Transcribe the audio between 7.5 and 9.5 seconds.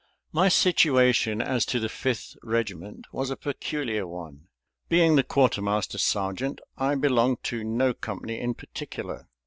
no company in particular.